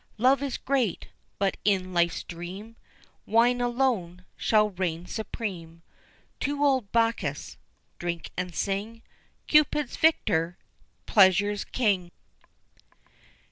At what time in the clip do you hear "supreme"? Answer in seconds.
5.05-5.83